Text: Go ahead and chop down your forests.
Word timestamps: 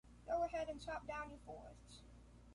Go 0.25 0.41
ahead 0.45 0.67
and 0.67 0.83
chop 0.83 1.05
down 1.05 1.29
your 1.29 1.37
forests. 1.45 2.01